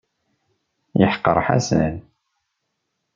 Yeḥqer 0.99 1.37
Ḥasan. 1.45 1.95